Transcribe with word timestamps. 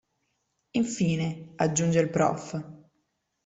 Infine, 0.71 1.53
aggiunge 1.57 1.99
il 1.99 2.09
prof. 2.09 2.59